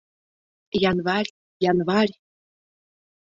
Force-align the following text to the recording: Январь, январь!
Январь, 0.91 1.29
январь! 1.71 2.13